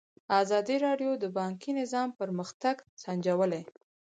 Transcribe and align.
ازادي 0.41 0.75
راډیو 0.85 1.11
د 1.23 1.25
بانکي 1.37 1.71
نظام 1.81 2.09
پرمختګ 2.19 2.75
سنجولی. 3.03 3.63